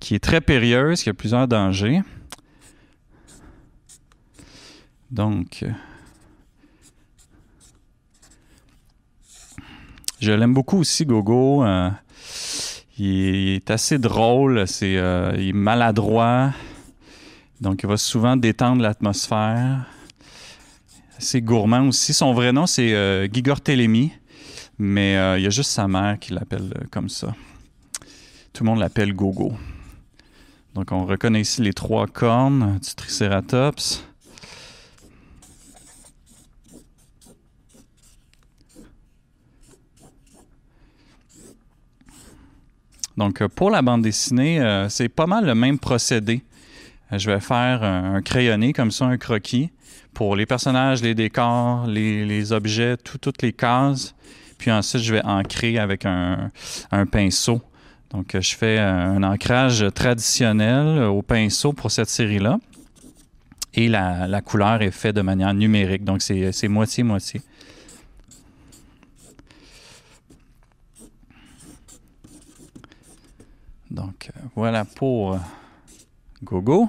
qui 0.00 0.16
est 0.16 0.18
très 0.22 0.40
périlleuse, 0.40 1.02
qui 1.02 1.10
a 1.10 1.14
plusieurs 1.14 1.46
dangers. 1.46 2.02
Donc, 5.12 5.64
je 10.20 10.32
l'aime 10.32 10.54
beaucoup 10.54 10.78
aussi, 10.78 11.06
Gogo. 11.06 11.64
Il 12.98 13.54
est, 13.54 13.70
assez 13.70 13.98
drôle, 13.98 14.66
c'est, 14.66 14.94
il 14.94 15.48
est 15.48 15.52
maladroit, 15.52 16.50
donc 17.60 17.82
il 17.82 17.88
va 17.88 17.96
souvent 17.96 18.36
détendre 18.36 18.82
l'atmosphère. 18.82 19.86
C'est 21.18 21.40
gourmand 21.40 21.88
aussi. 21.88 22.14
Son 22.14 22.32
vrai 22.32 22.52
nom, 22.52 22.66
c'est 22.66 22.94
euh, 22.94 23.28
Gigor 23.32 23.58
mais 24.78 25.16
euh, 25.16 25.38
il 25.38 25.42
y 25.42 25.46
a 25.46 25.50
juste 25.50 25.70
sa 25.72 25.88
mère 25.88 26.18
qui 26.18 26.32
l'appelle 26.32 26.72
comme 26.90 27.08
ça. 27.08 27.34
Tout 28.52 28.64
le 28.64 28.70
monde 28.70 28.78
l'appelle 28.78 29.12
Gogo. 29.12 29.52
Donc 30.74 30.92
on 30.92 31.04
reconnaît 31.04 31.40
ici 31.40 31.62
les 31.62 31.72
trois 31.72 32.06
cornes 32.06 32.78
du 32.78 32.94
Triceratops. 32.94 34.04
Donc, 43.18 43.42
euh, 43.42 43.48
pour 43.48 43.70
la 43.70 43.82
bande 43.82 44.02
dessinée, 44.02 44.60
euh, 44.60 44.88
c'est 44.88 45.08
pas 45.08 45.26
mal 45.26 45.44
le 45.44 45.56
même 45.56 45.80
procédé. 45.80 46.40
Euh, 47.12 47.18
je 47.18 47.30
vais 47.30 47.40
faire 47.40 47.82
un, 47.82 48.20
crayonné 48.22 48.72
comme 48.72 48.90
ça, 48.90 49.06
un 49.06 49.16
croquis, 49.18 49.70
pour 50.14 50.36
les 50.36 50.46
personnages, 50.46 51.02
les 51.02 51.14
décors, 51.14 51.86
les, 51.86 52.52
objets, 52.52 52.96
toutes 52.96 53.42
les 53.42 53.52
cases. 53.52 54.14
Puis 54.58 54.70
ensuite, 54.70 55.02
je 55.02 55.14
vais 55.14 55.24
ancrer 55.24 55.78
avec 55.78 56.04
un, 56.04 56.50
pinceau. 57.10 57.60
Donc, 58.10 58.36
je 58.38 58.56
fais 58.56 58.78
un 58.78 59.22
ancrage 59.22 59.86
traditionnel 59.94 61.02
au 61.04 61.22
pinceau 61.22 61.72
pour 61.72 61.90
cette 61.90 62.08
série-là. 62.08 62.58
Et 63.74 63.86
la, 63.86 64.26
la, 64.26 64.40
couleur 64.40 64.82
est 64.82 64.90
faite 64.90 65.14
de 65.14 65.20
manière 65.20 65.54
numérique. 65.54 66.04
Donc, 66.04 66.22
c'est 66.22 66.68
moitié-moitié. 66.68 67.40
Donc 73.90 74.30
euh, 74.36 74.40
voilà 74.54 74.84
pour 74.84 75.34
euh, 75.34 75.38
Gogo. 76.42 76.88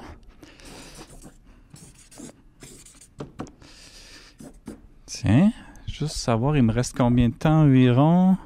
Tiens, 5.05 5.51
juste 5.87 6.15
savoir, 6.15 6.55
il 6.55 6.63
me 6.63 6.71
reste 6.71 6.95
combien 6.95 7.29
de 7.29 7.33
temps 7.33 7.61
environ? 7.61 8.37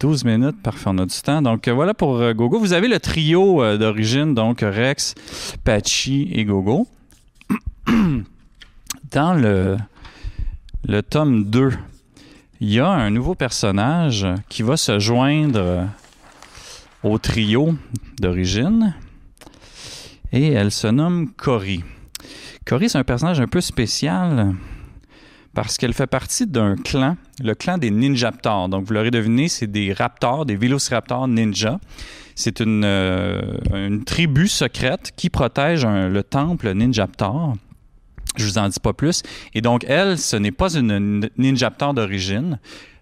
12 0.00 0.24
minutes, 0.24 0.60
parfait, 0.62 0.88
on 0.88 0.98
a 0.98 1.06
du 1.06 1.20
temps. 1.20 1.42
Donc 1.42 1.68
euh, 1.68 1.72
voilà 1.72 1.94
pour 1.94 2.18
Gogo. 2.32 2.58
Vous 2.58 2.72
avez 2.72 2.88
le 2.88 2.98
trio 2.98 3.76
d'origine, 3.76 4.34
donc 4.34 4.60
Rex, 4.62 5.14
Patchy 5.62 6.28
et 6.32 6.44
Gogo. 6.44 6.88
Dans 9.12 9.34
le, 9.34 9.76
le 10.84 11.02
tome 11.02 11.44
2 11.44 11.72
il 12.62 12.72
y 12.72 12.78
a 12.78 12.88
un 12.88 13.10
nouveau 13.10 13.34
personnage 13.34 14.24
qui 14.48 14.62
va 14.62 14.76
se 14.76 15.00
joindre 15.00 15.88
au 17.02 17.18
trio 17.18 17.74
d'origine 18.20 18.94
et 20.32 20.52
elle 20.52 20.70
se 20.70 20.86
nomme 20.86 21.30
Cory. 21.36 21.84
Cory, 22.66 22.88
c'est 22.88 22.98
un 22.98 23.04
personnage 23.04 23.40
un 23.40 23.48
peu 23.48 23.60
spécial 23.60 24.54
parce 25.54 25.76
qu'elle 25.76 25.92
fait 25.92 26.06
partie 26.06 26.46
d'un 26.46 26.76
clan, 26.76 27.16
le 27.42 27.54
clan 27.54 27.76
des 27.76 27.90
Ninjaptors. 27.90 28.68
Donc, 28.68 28.86
vous 28.86 28.94
l'aurez 28.94 29.10
deviné, 29.10 29.48
c'est 29.48 29.66
des 29.66 29.92
raptors, 29.92 30.46
des 30.46 30.56
vélociraptors 30.56 31.28
ninja. 31.28 31.78
C'est 32.34 32.60
une, 32.60 32.84
euh, 32.84 33.98
tribu 34.06 34.48
secrète 34.48 35.12
qui 35.16 35.28
protège 35.28 35.84
le 35.86 36.22
temple 36.22 36.72
Ninjaptor. 36.72 37.56
Je 38.36 38.46
vous 38.46 38.58
en 38.58 38.68
dis 38.68 38.80
pas 38.80 38.92
plus. 38.92 39.22
Et 39.54 39.60
donc, 39.60 39.84
elle, 39.88 40.18
ce 40.18 40.36
n'est 40.36 40.52
pas 40.52 40.74
une 40.74 41.28
ninjaptor 41.36 41.94
d'origine. 41.94 42.58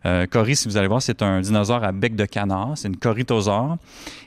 Euh, 0.07 0.27
Cory, 0.27 0.57
si 0.57 0.67
vous 0.67 0.77
allez 0.77 0.89
voir, 0.89 1.03
c'est 1.03 1.23
un 1.23 1.41
dinosaure 1.41 1.85
à 1.85 1.93
bec 1.93 2.17
de 2.17 2.25
canard. 2.25 2.73
C'est 2.75 2.89
une 2.89 2.97
corythosaure. 2.97 3.77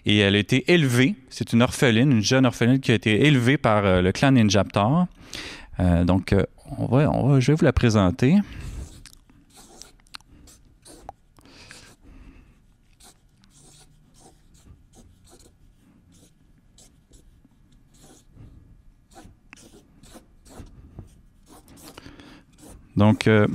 Et 0.05 0.19
elle 0.19 0.35
a 0.35 0.39
été 0.39 0.71
élevée. 0.71 1.15
C'est 1.29 1.51
une 1.53 1.61
orpheline, 1.61 2.11
une 2.11 2.23
jeune 2.23 2.45
orpheline 2.45 2.79
qui 2.79 2.91
a 2.91 2.95
été 2.95 3.25
élevée 3.25 3.57
par 3.57 3.85
euh, 3.85 4.01
le 4.01 4.11
clan 4.11 4.31
Ninjaptor. 4.31 5.07
Euh, 5.79 6.03
donc, 6.03 6.35
on 6.77 6.85
va, 6.85 7.09
on 7.11 7.27
va, 7.27 7.39
je 7.39 7.51
vais 7.51 7.57
vous 7.57 7.65
la 7.65 7.73
présenter. 7.73 8.37
Donc, 22.95 23.27
euh, 23.27 23.47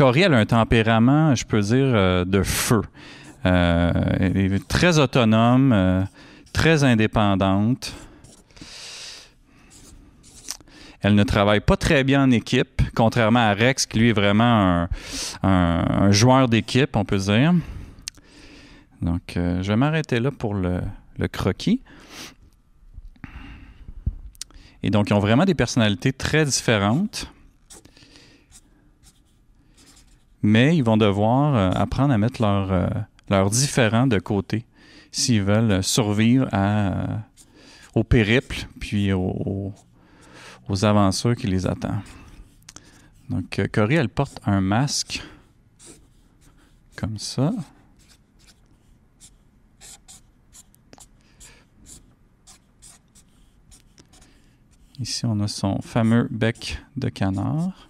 elle 0.00 0.34
a 0.34 0.38
un 0.38 0.46
tempérament, 0.46 1.34
je 1.34 1.44
peux 1.44 1.60
dire, 1.60 1.92
euh, 1.94 2.24
de 2.24 2.42
feu. 2.42 2.82
Euh, 3.46 3.92
elle 4.20 4.36
est 4.36 4.68
très 4.68 4.98
autonome, 4.98 5.72
euh, 5.72 6.02
très 6.52 6.84
indépendante. 6.84 7.94
Elle 11.00 11.14
ne 11.14 11.22
travaille 11.22 11.60
pas 11.60 11.76
très 11.76 12.02
bien 12.04 12.24
en 12.24 12.30
équipe, 12.30 12.82
contrairement 12.94 13.40
à 13.40 13.54
Rex, 13.54 13.86
qui 13.86 14.00
lui 14.00 14.08
est 14.10 14.12
vraiment 14.12 14.88
un, 15.44 16.10
joueur 16.10 16.48
d'équipe, 16.48 16.96
on 16.96 17.04
peut 17.04 17.18
dire. 17.18 17.54
Donc, 19.00 19.22
je 19.36 19.62
vais 19.62 19.76
m'arrêter 19.76 20.18
là 20.18 20.32
pour 20.32 20.54
le, 20.54 20.80
croquis. 21.30 21.82
Et 24.82 24.90
donc, 24.90 25.10
ils 25.10 25.14
ont 25.14 25.20
vraiment 25.20 25.44
des 25.44 25.54
personnalités 25.54 26.12
très 26.12 26.44
différentes. 26.44 27.32
Mais 30.42 30.76
ils 30.76 30.84
vont 30.84 30.96
devoir 30.96 31.54
euh, 31.54 31.70
apprendre 31.70 32.12
à 32.12 32.18
mettre 32.18 32.42
leurs 32.42 32.90
leur 33.28 33.46
euh, 33.46 33.50
différents 33.50 34.06
de 34.06 34.18
côté 34.18 34.64
s'ils 35.10 35.42
veulent 35.42 35.82
survivre 35.82 36.48
à, 36.52 37.22
au 37.94 38.04
périple 38.04 38.66
puis 38.78 39.12
aux 39.12 39.72
aventures 40.82 41.34
qui 41.34 41.46
les 41.46 41.66
attendent. 41.66 42.02
Donc, 43.28 43.58
euh, 43.58 43.66
Cory, 43.70 43.96
elle 43.96 44.08
porte 44.08 44.40
un 44.46 44.60
masque 44.60 45.22
comme 46.96 47.18
ça. 47.18 47.52
Ici, 54.98 55.26
on 55.26 55.38
a 55.40 55.46
son 55.46 55.80
fameux 55.80 56.26
bec 56.30 56.78
de 56.96 57.08
canard. 57.08 57.88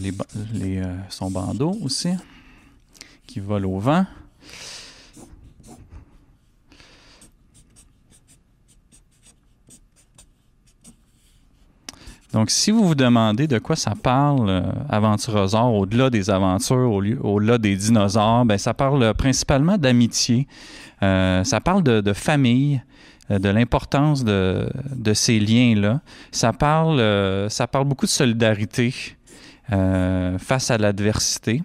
A 0.00 0.24
les, 0.54 0.78
euh, 0.78 0.96
son 1.10 1.30
bandeau 1.30 1.76
aussi 1.82 2.08
qui 3.26 3.38
vole 3.38 3.66
au 3.66 3.78
vent. 3.78 4.06
Donc, 12.32 12.50
si 12.50 12.70
vous 12.70 12.86
vous 12.86 12.94
demandez 12.94 13.46
de 13.46 13.58
quoi 13.58 13.76
ça 13.76 13.94
parle, 14.00 14.48
euh, 14.48 15.62
au-delà 15.68 16.08
des 16.08 16.30
aventures, 16.30 16.92
au-delà 16.92 17.58
des 17.58 17.76
dinosaures, 17.76 18.44
ben, 18.46 18.56
ça 18.56 18.72
parle 18.72 19.12
principalement 19.14 19.76
d'amitié. 19.76 20.46
Euh, 21.02 21.44
ça 21.44 21.60
parle 21.60 21.82
de, 21.82 22.12
famille, 22.12 22.82
de 23.28 23.48
l'importance 23.48 24.24
de, 24.24 24.70
ces 25.12 25.40
liens-là. 25.40 26.00
Ça 26.30 26.52
parle 26.52 27.84
beaucoup 27.84 28.06
de 28.06 28.10
solidarité. 28.10 28.94
Euh, 29.72 30.38
face 30.38 30.70
à 30.70 30.78
l'adversité. 30.78 31.62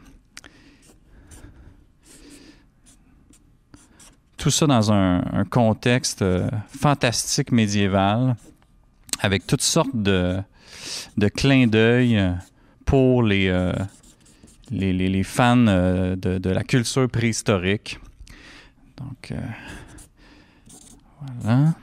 tout 4.38 4.52
ça 4.52 4.68
dans 4.68 4.92
un, 4.92 5.44
contexte 5.50 6.24
fantastique 6.68 7.52
médiéval, 7.52 8.36
avec 9.20 9.48
toutes 9.48 9.64
sortes 9.64 9.96
de, 9.96 10.38
de 11.18 11.28
clins 11.30 11.66
d'œil 11.66 12.22
pour 12.86 13.24
les, 13.24 13.72
les, 14.70 14.94
les, 14.94 15.24
fans 15.24 15.58
de, 15.58 16.16
de, 16.16 16.50
la 16.52 16.64
culture 16.64 17.10
préhistorique. 17.10 18.00
Donc, 18.98 19.34
voilà. 21.40 21.74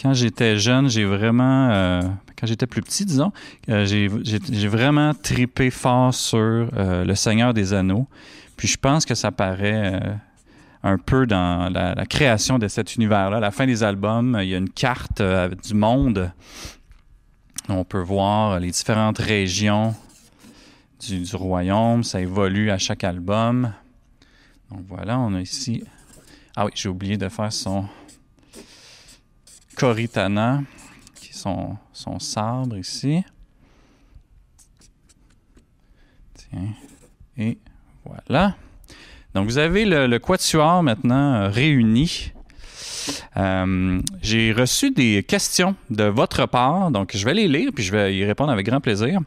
Quand 0.00 0.14
j'étais 0.14 0.58
jeune, 0.58 0.88
j'ai 0.88 1.04
vraiment, 1.04 1.68
euh, 1.70 2.02
quand 2.38 2.46
j'étais 2.46 2.66
plus 2.66 2.80
petit, 2.80 3.04
disons, 3.04 3.32
euh, 3.68 3.84
j'ai 3.84 4.68
vraiment 4.68 5.12
tripé 5.12 5.70
fort 5.70 6.14
sur 6.14 6.38
euh, 6.38 7.04
Le 7.04 7.14
Seigneur 7.14 7.52
des 7.52 7.74
Anneaux. 7.74 8.06
Puis 8.56 8.66
je 8.66 8.78
pense 8.78 9.04
que 9.04 9.14
ça 9.14 9.30
paraît 9.30 10.00
un 10.82 10.98
peu 10.98 11.26
dans 11.26 11.70
la, 11.72 12.06
création 12.06 12.58
de 12.58 12.68
cet 12.68 12.96
univers-là. 12.96 13.38
À 13.38 13.40
la 13.40 13.50
fin 13.50 13.66
des 13.66 13.82
albums, 13.82 14.38
il 14.40 14.48
y 14.48 14.54
a 14.54 14.58
une 14.58 14.68
carte 14.70 15.22
du 15.22 15.74
monde. 15.74 16.30
On 17.68 17.84
peut 17.84 18.02
voir 18.02 18.60
les 18.60 18.70
différentes 18.70 19.18
régions 19.18 19.94
du, 21.06 21.20
du 21.20 21.36
royaume. 21.36 22.04
Ça 22.04 22.20
évolue 22.20 22.70
à 22.70 22.76
chaque 22.76 23.04
album. 23.04 23.72
Donc 24.70 24.80
voilà, 24.88 25.18
on 25.18 25.34
a 25.34 25.40
ici. 25.40 25.84
Ah 26.54 26.66
oui, 26.66 26.72
j'ai 26.74 26.90
oublié 26.90 27.16
de 27.16 27.28
faire 27.30 27.52
son 27.52 27.86
Coritana, 29.80 30.62
qui 31.14 31.30
est 31.30 31.32
son, 31.32 32.18
sabre 32.18 32.76
ici. 32.76 33.24
Tiens. 36.34 36.74
Et 37.38 37.56
voilà. 38.04 38.56
Donc, 39.34 39.46
vous 39.46 39.56
avez 39.56 39.86
le, 39.86 40.18
quatuor 40.18 40.82
maintenant 40.82 41.34
euh, 41.34 41.48
réuni. 41.48 42.30
Euh, 43.38 44.02
j'ai 44.20 44.52
reçu 44.52 44.90
des 44.90 45.22
questions 45.22 45.74
de 45.88 46.04
votre 46.04 46.44
part, 46.44 46.90
donc 46.90 47.16
je 47.16 47.24
vais 47.24 47.32
les 47.32 47.48
lire 47.48 47.70
puis 47.74 47.82
je 47.82 47.92
vais 47.92 48.14
y 48.14 48.22
répondre 48.26 48.52
avec 48.52 48.66
grand 48.66 48.82
plaisir. 48.82 49.20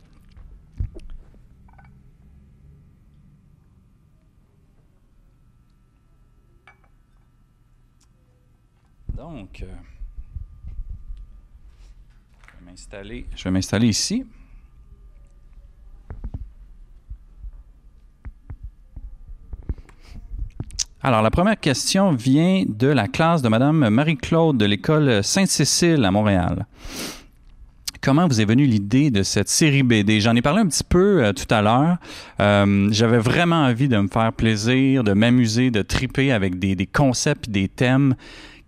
Donc, 9.15 9.63
euh, 9.63 9.65
je 13.35 13.43
vais 13.43 13.51
m'installer 13.51 13.87
ici. 13.87 14.23
Alors, 21.01 21.21
la 21.21 21.31
première 21.31 21.59
question 21.59 22.11
vient 22.11 22.63
de 22.67 22.87
la 22.87 23.07
classe 23.07 23.41
de 23.41 23.49
Mme 23.49 23.89
Marie-Claude 23.89 24.57
de 24.57 24.65
l'école 24.65 25.23
Sainte-Cécile 25.23 26.05
à 26.05 26.11
Montréal. 26.11 26.65
Comment 27.99 28.27
vous 28.27 28.39
est 28.39 28.45
venue 28.45 28.65
l'idée 28.65 29.11
de 29.11 29.23
cette 29.23 29.49
série 29.49 29.83
BD? 29.83 30.21
J'en 30.21 30.35
ai 30.35 30.41
parlé 30.41 30.61
un 30.61 30.67
petit 30.67 30.83
peu 30.83 31.23
euh, 31.23 31.33
tout 31.33 31.51
à 31.53 31.61
l'heure. 31.61 31.97
Euh, 32.41 32.89
j'avais 32.91 33.17
vraiment 33.17 33.63
envie 33.63 33.87
de 33.87 33.97
me 33.97 34.07
faire 34.07 34.33
plaisir, 34.33 35.03
de 35.03 35.13
m'amuser, 35.13 35.71
de 35.71 35.81
triper 35.81 36.31
avec 36.31 36.59
des 36.59 36.85
concepts, 36.85 37.49
des 37.49 37.69
thèmes 37.69 38.15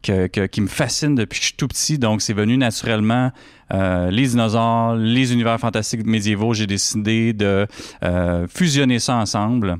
qui 0.06 0.62
me 0.62 0.68
fascinent 0.68 1.16
depuis 1.16 1.40
que 1.40 1.44
je 1.44 1.48
suis 1.50 1.58
tout 1.58 1.68
petit. 1.68 1.98
Donc, 1.98 2.22
c'est 2.22 2.34
venu 2.34 2.58
naturellement 2.58 3.32
euh, 3.74 4.12
les 4.12 4.28
dinosaures, 4.28 4.96
les 4.96 5.34
univers 5.34 5.60
fantastiques 5.60 6.06
médiévaux. 6.06 6.54
J'ai 6.54 6.68
décidé 6.68 7.34
de 7.34 7.68
euh, 8.04 8.48
fusionner 8.48 9.00
ça 9.00 9.16
ensemble. 9.16 9.78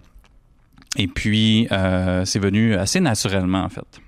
Et 0.98 1.08
puis, 1.08 1.68
euh, 1.72 2.26
c'est 2.26 2.40
venu 2.40 2.76
assez 2.76 3.00
naturellement, 3.00 3.64
en 3.64 3.70
fait. 3.70 4.02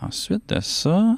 ensuite 0.00 0.48
de 0.48 0.60
ça, 0.60 1.16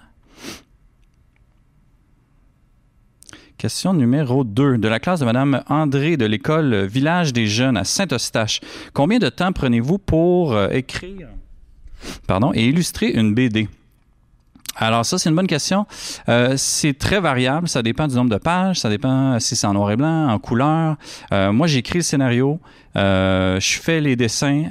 Question 3.59 3.95
numéro 3.95 4.45
2 4.45 4.77
de 4.77 4.87
la 4.87 5.01
classe 5.01 5.21
de 5.21 5.25
Mme 5.25 5.63
André 5.69 6.19
de 6.19 6.27
l'école 6.27 6.85
Village 6.85 7.33
des 7.33 7.47
Jeunes 7.47 7.79
à 7.79 7.85
Saint-Eustache. 7.85 8.61
Combien 8.93 9.19
de 9.19 9.31
temps 9.31 9.51
prenez-vous 9.51 9.97
pour 9.97 10.63
écrire? 10.71 11.29
Pardon, 12.27 12.53
et 12.55 12.67
illustrer 12.67 13.11
une 13.11 13.35
BD? 13.35 13.69
Alors 14.79 15.07
ça, 15.07 15.19
c'est 15.19 15.31
une 15.31 15.37
bonne 15.37 15.47
question. 15.47 15.87
Euh, 16.29 16.55
c'est 16.57 16.97
très 16.97 17.21
variable. 17.21 17.69
Ça 17.69 17.83
dépend 17.83 18.07
du 18.07 18.15
nombre 18.15 18.31
de 18.31 18.37
pages. 18.37 18.81
Ça 18.81 18.91
dépend 18.91 19.41
si 19.41 19.57
c'est 19.57 19.67
en 19.67 19.73
noir 19.73 19.91
et 19.91 19.97
blanc, 19.97 20.29
en 20.29 20.39
couleur. 20.39 20.97
Euh, 21.33 21.51
moi, 21.53 21.67
j'écris 21.67 21.99
le 21.99 22.05
scénario. 22.05 22.61
Euh, 22.95 23.61
je 23.61 23.79
fais 23.79 24.01
les 24.01 24.17
dessins 24.17 24.65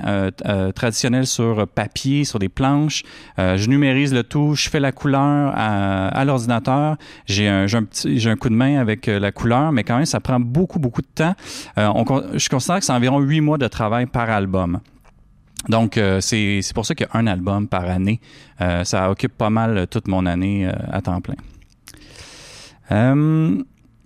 traditionnels 0.75 1.27
sur 1.27 1.67
papier, 1.67 2.23
sur 2.23 2.39
des 2.39 2.49
planches. 2.49 3.03
je 3.37 3.67
numérise 3.67 4.13
le 4.13 4.23
tout. 4.23 4.55
Je 4.55 4.69
fais 4.69 4.79
la 4.79 4.91
couleur 4.91 5.53
à, 5.55 6.23
l'ordinateur. 6.25 6.97
J'ai 7.25 7.47
un, 7.47 7.65
j'ai 7.67 8.29
un, 8.29 8.35
coup 8.35 8.49
de 8.49 8.55
main 8.55 8.79
avec 8.79 9.07
la 9.07 9.31
couleur, 9.31 9.71
mais 9.71 9.83
quand 9.83 9.95
même, 9.95 10.05
ça 10.05 10.19
prend 10.19 10.39
beaucoup, 10.39 10.79
beaucoup 10.79 11.01
de 11.01 11.07
temps. 11.07 11.35
je 11.77 12.49
considère 12.49 12.79
que 12.79 12.85
c'est 12.85 12.93
environ 12.93 13.19
huit 13.19 13.41
mois 13.41 13.57
de 13.57 13.67
travail 13.67 14.05
par 14.05 14.29
album. 14.29 14.79
Donc, 15.69 15.97
euh, 15.97 16.21
c'est 16.21 16.61
pour 16.73 16.85
ça 16.85 16.95
qu'il 16.95 17.07
y 17.07 17.09
a 17.15 17.19
un 17.19 17.27
album 17.27 17.67
par 17.67 17.85
année. 17.85 18.19
Euh, 18.61 18.83
ça 18.83 19.09
occupe 19.09 19.37
pas 19.37 19.49
mal 19.49 19.87
toute 19.89 20.07
mon 20.07 20.25
année 20.25 20.67
euh, 20.67 20.71
à 20.91 21.01
temps 21.01 21.21
plein. 21.21 21.35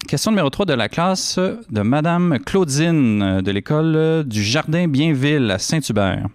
question 0.08 0.32
numéro 0.32 0.50
3 0.50 0.66
de 0.66 0.74
la 0.74 0.90
classe 0.90 1.38
de 1.38 1.82
Madame 1.82 2.40
Claudine 2.40 3.42
de 3.42 3.52
l'école 3.52 4.24
du 4.26 4.44
Jardin 4.44 4.88
Bienville 4.88 5.52
à 5.52 5.60
Saint-Hubert. 5.60 6.28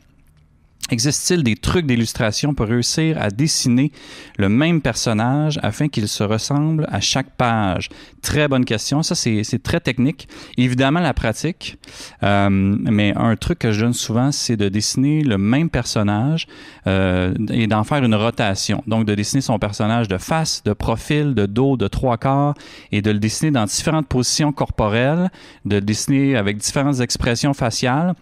Existe-t-il 0.91 1.43
des 1.43 1.57
trucs 1.57 1.87
d'illustration 1.87 2.53
pour 2.53 2.67
réussir 2.67 3.17
à 3.21 3.31
dessiner 3.31 3.91
le 4.37 4.51
même 4.51 4.83
personnage 4.83 5.59
afin 5.63 5.89
qu'il 5.89 6.09
se 6.09 6.23
ressemble 6.23 6.87
à 6.91 7.01
chaque 7.01 7.31
page? 7.37 7.89
Très 8.21 8.49
bonne 8.49 8.67
question. 8.67 9.03
Ça, 9.03 9.15
c'est 9.15 9.63
très 9.63 9.81
technique. 9.81 10.29
Évidemment, 10.59 11.01
la 11.01 11.15
pratique. 11.15 11.79
Euh, 12.23 12.51
mais 12.51 13.15
un 13.17 13.35
truc 13.37 13.61
que 13.61 13.73
je 13.73 13.81
donne 13.81 13.95
souvent, 13.95 14.31
c'est 14.31 14.57
de 14.57 14.69
dessiner 14.69 15.23
le 15.23 15.39
même 15.39 15.71
personnage 15.71 16.47
euh, 16.87 17.33
et 17.51 17.67
d'en 17.67 17.85
faire 17.85 18.05
une 18.05 18.15
rotation. 18.15 18.83
Donc, 18.87 19.07
de 19.07 19.15
dessiner 19.15 19.41
son 19.41 19.59
personnage 19.59 20.09
de 20.09 20.19
face, 20.19 20.63
de 20.65 20.75
profil, 20.75 21.35
de 21.35 21.47
dos, 21.47 21.79
de 21.79 21.89
trois 21.89 22.19
quarts 22.19 22.55
et 22.93 23.01
de 23.01 23.11
le 23.11 23.19
dessiner 23.19 23.51
dans 23.51 23.65
différentes 23.65 24.07
positions 24.07 24.53
corporelles, 24.53 25.31
de 25.65 25.77
le 25.77 25.83
dessiner 25.83 26.37
avec 26.37 26.59
différentes 26.59 27.01
expressions 27.01 27.55
faciales 27.55 28.15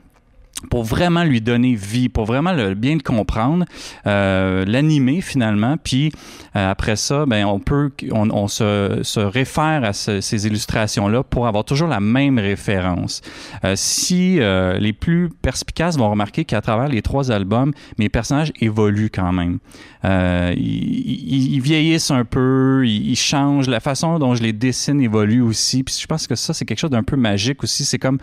pour 0.70 0.84
vraiment 0.84 1.24
lui 1.24 1.40
donner 1.40 1.74
vie, 1.74 2.08
pour 2.08 2.24
vraiment 2.24 2.52
le, 2.52 2.74
bien 2.74 2.94
le 2.94 3.00
comprendre, 3.00 3.64
euh, 4.06 4.64
l'animer 4.66 5.20
finalement, 5.20 5.76
puis 5.82 6.12
euh, 6.56 6.70
après 6.70 6.96
ça, 6.96 7.24
ben 7.26 7.44
on 7.46 7.60
peut, 7.60 7.90
on, 8.10 8.48
se, 8.48 9.00
se, 9.02 9.20
réfère 9.20 9.84
à 9.84 9.92
ces 9.92 10.46
illustrations-là 10.46 11.22
pour 11.22 11.46
avoir 11.46 11.64
toujours 11.64 11.88
la 11.88 12.00
même 12.00 12.38
référence. 12.38 13.22
Euh, 13.64 13.74
si 13.76 14.40
euh, 14.40 14.78
les 14.78 14.92
plus 14.92 15.30
perspicaces 15.30 15.96
vont 15.96 16.10
remarquer 16.10 16.44
qu'à 16.44 16.60
travers 16.60 16.88
les 16.88 17.02
trois 17.02 17.30
albums, 17.30 17.72
mes 17.98 18.08
personnages 18.08 18.52
évoluent 18.60 19.10
quand 19.10 19.32
même. 19.32 19.58
Euh, 20.04 20.52
ils, 20.56 21.54
ils, 21.54 21.60
vieillissent 21.60 22.10
un 22.10 22.24
peu, 22.24 22.82
ils, 22.84 23.10
ils, 23.10 23.16
changent, 23.16 23.68
la 23.68 23.80
façon 23.80 24.18
dont 24.18 24.34
je 24.34 24.42
les 24.42 24.52
dessine 24.52 25.00
évolue 25.00 25.40
aussi. 25.40 25.82
Puis 25.84 25.96
je 26.00 26.06
pense 26.06 26.26
que 26.26 26.34
ça 26.34 26.52
c'est 26.52 26.64
quelque 26.64 26.80
chose 26.80 26.90
d'un 26.90 27.04
peu 27.04 27.16
magique 27.16 27.62
aussi. 27.62 27.84
C'est 27.84 27.98
comme 27.98 28.18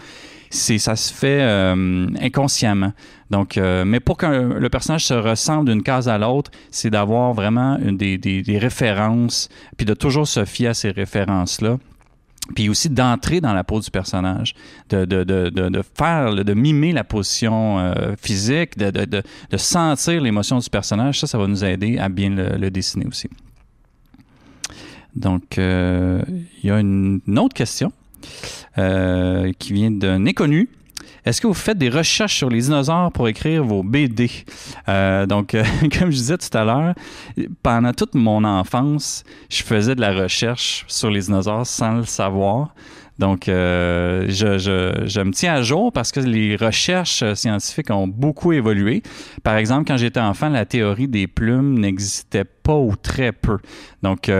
c'est 0.49 0.79
ça 0.79 0.95
se 0.95 1.13
fait 1.13 1.41
euh, 1.41 2.07
inconsciemment. 2.19 2.93
Donc, 3.29 3.57
euh, 3.57 3.85
mais 3.85 3.99
pour 3.99 4.17
que 4.17 4.25
le 4.25 4.69
personnage 4.69 5.05
se 5.05 5.13
ressemble 5.13 5.69
d'une 5.69 5.83
case 5.83 6.09
à 6.09 6.17
l'autre, 6.17 6.49
c'est 6.71 6.89
d'avoir 6.89 7.33
vraiment 7.33 7.77
une, 7.77 7.97
des, 7.97 8.17
des, 8.17 8.41
des, 8.41 8.57
références, 8.57 9.49
puis 9.77 9.85
de 9.85 9.93
toujours 9.93 10.27
se 10.27 10.45
fier 10.45 10.69
à 10.69 10.73
ces 10.73 10.89
références-là. 10.89 11.77
Puis 12.55 12.67
aussi 12.67 12.89
d'entrer 12.89 13.41
dans 13.41 13.53
la 13.53 13.63
peau 13.63 13.79
du 13.79 13.91
personnage, 13.91 14.55
de, 14.89 15.05
de, 15.05 15.23
de, 15.23 15.49
de 15.49 15.83
faire, 15.95 16.33
de 16.33 16.53
mimer 16.55 16.93
la 16.93 17.03
position 17.03 17.77
euh, 17.77 18.15
physique, 18.19 18.75
de, 18.75 19.21
sentir 19.55 20.19
l'émotion 20.19 20.57
du 20.57 20.67
personnage. 20.67 21.19
Ça, 21.19 21.27
ça 21.27 21.38
va 21.38 21.45
nous 21.45 21.63
aider 21.63 21.99
à 21.99 22.09
bien 22.09 22.31
le, 22.31 22.57
le 22.57 22.71
dessiner 22.71 23.05
aussi. 23.05 23.29
Donc, 25.15 25.57
il 25.57 26.43
y 26.63 26.71
a 26.71 26.79
une 26.79 27.21
autre 27.38 27.53
question 27.53 27.91
euh, 28.77 29.51
qui 29.60 29.73
vient 29.73 29.91
d'un 29.91 30.25
inconnu. 30.25 30.69
Est-ce 31.25 31.41
que 31.41 31.47
vous 31.47 31.53
faites 31.53 31.77
des 31.77 31.89
recherches 31.89 32.38
sur 32.38 32.49
les 32.49 32.62
dinosaures 32.62 33.12
pour 33.12 33.27
écrire 33.27 33.63
vos 33.63 33.84
BD? 33.84 34.32
Euh, 34.88 35.25
donc, 35.25 35.53
euh, 35.53 35.63
comme 35.99 36.12
je 36.12 36.17
disais 36.17 36.38
tout 36.38 36.58
à 36.58 36.63
l'heure, 36.63 36.95
pendant 37.62 37.93
toute 37.93 38.15
mon 38.15 38.43
enfance, 38.43 39.23
je 39.49 39.63
faisais 39.63 39.95
de 39.95 40.01
la 40.01 40.13
recherche 40.13 40.86
sur 40.88 41.10
les 41.10 41.21
dinosaures 41.21 41.67
sans 41.67 41.97
le 41.97 42.05
savoir. 42.05 42.73
Donc, 43.19 43.43
je, 43.47 44.25
je, 44.29 45.03
je, 45.05 45.19
me 45.19 45.32
tiens 45.34 45.55
à 45.55 45.62
jour 45.62 45.91
parce 45.91 46.13
que 46.13 46.21
les 46.21 46.55
recherches 46.55 47.34
scientifiques 47.34 47.89
ont 47.89 48.08
beaucoup 48.08 48.53
évolué. 48.53 49.03
Par 49.43 49.58
exemple, 49.58 49.84
quand 49.89 49.97
j'étais 49.97 50.21
enfant, 50.21 50.47
la 50.47 50.65
théorie 50.65 51.10
des 51.10 51.27
plumes 51.27 51.77
n'existait 51.77 52.45
pas 52.45 52.77
ou 52.77 52.95
très 52.95 53.34
peu. 53.34 53.58
Donc, 54.03 54.32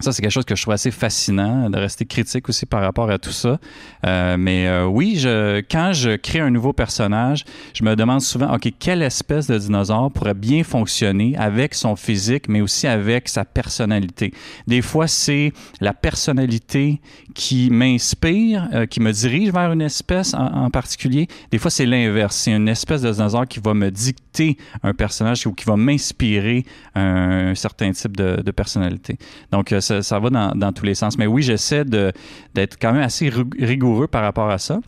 ça, 0.00 0.12
c'est 0.12 0.22
quelque 0.22 0.32
chose 0.32 0.44
que 0.44 0.54
je 0.54 0.62
trouve 0.62 0.74
assez 0.74 0.92
fascinant, 0.92 1.68
de 1.70 1.76
rester 1.76 2.04
critique 2.04 2.48
aussi 2.48 2.66
par 2.66 2.82
rapport 2.82 3.10
à 3.10 3.18
tout 3.18 3.32
ça. 3.32 3.58
Euh, 4.06 4.36
mais 4.38 4.68
euh, 4.68 4.86
oui, 4.86 5.16
je, 5.18 5.60
quand 5.70 5.92
je 5.92 6.16
crée 6.16 6.38
un 6.38 6.50
nouveau 6.50 6.72
personnage, 6.72 7.44
je 7.74 7.82
me 7.82 7.96
demande 7.96 8.20
souvent, 8.20 8.54
OK, 8.54 8.72
quelle 8.78 9.02
espèce 9.02 9.48
de 9.48 9.58
dinosaure 9.58 10.12
pourrait 10.12 10.34
bien 10.34 10.62
fonctionner 10.62 11.36
avec 11.36 11.74
son 11.74 11.96
physique, 11.96 12.48
mais 12.48 12.60
aussi 12.60 12.86
avec 12.86 13.28
sa 13.28 13.44
personnalité? 13.44 14.32
Des 14.68 14.82
fois, 14.82 15.08
c'est 15.08 15.52
la 15.80 15.92
personnalité 15.92 17.00
qui 17.34 17.68
m'inspire, 17.70 18.68
euh, 18.74 18.86
qui 18.86 19.00
me 19.00 19.10
dirige 19.10 19.52
vers 19.52 19.72
une 19.72 19.82
espèce 19.82 20.34
en, 20.34 20.70
particulier. 20.70 21.26
Des 21.50 21.58
fois, 21.58 21.70
c'est 21.70 21.86
l'inverse. 21.86 22.36
C'est 22.36 22.52
une 22.52 22.68
espèce 22.68 23.02
de 23.02 23.10
dinosaure 23.10 23.46
qui 23.48 23.58
va 23.58 23.74
me 23.74 23.90
dicter 23.90 24.56
un 24.82 24.92
personnage 24.92 25.46
ou 25.46 25.52
qui 25.52 25.64
va 25.64 25.76
m'inspirer 25.76 26.64
un, 26.94 27.54
certain 27.54 27.90
type 27.92 28.16
de, 28.16 28.42
de 28.42 28.50
personnalité. 28.50 29.16
Donc, 29.50 29.72
ça, 30.00 30.18
va 30.18 30.30
dans, 30.30 30.72
tous 30.72 30.84
les 30.84 30.94
sens. 30.94 31.18
Mais 31.18 31.26
oui, 31.26 31.42
j'essaie 31.42 31.84
d'être 31.84 32.78
quand 32.80 32.92
même 32.92 33.02
assez 33.02 33.30
rigoureux 33.58 34.06
par 34.06 34.22
rapport 34.22 34.50
à 34.50 34.58
ça. 34.58 34.80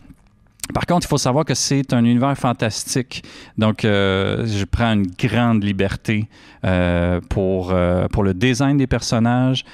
Par 0.73 0.85
contre, 0.85 1.05
il 1.07 1.09
faut 1.09 1.17
savoir 1.17 1.45
que 1.45 1.53
c'est 1.53 1.93
un 1.93 2.03
univers 2.03 2.37
fantastique. 2.37 3.23
Donc, 3.57 3.83
euh, 3.83 4.45
je 4.45 4.65
prends 4.65 4.93
une 4.93 5.07
grande 5.07 5.63
liberté 5.63 6.27
euh, 6.65 7.19
pour, 7.29 7.71
euh, 7.71 8.07
pour 8.07 8.23
le 8.23 8.33
design 8.33 8.77
des 8.77 8.87
personnages, 8.87 9.65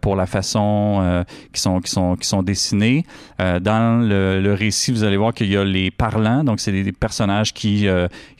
pour 0.00 0.16
la 0.16 0.26
façon 0.26 1.24
qui, 1.52 1.60
sont, 1.60 1.80
qui, 1.80 1.90
sont, 1.90 2.16
qui 2.16 2.26
sont 2.26 2.42
dessinés. 2.42 3.04
dans 3.38 4.06
le, 4.06 4.54
récit, 4.54 4.92
vous 4.92 5.04
allez 5.04 5.16
voir 5.16 5.34
qu'il 5.34 5.50
y 5.50 5.56
a 5.56 5.64
les 5.64 5.90
parlants. 5.90 6.44
Donc, 6.44 6.60
c'est 6.60 6.72
des, 6.72 6.92
personnages 6.92 7.52
qui, 7.52 7.86